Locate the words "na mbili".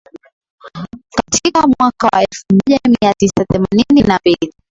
4.07-4.53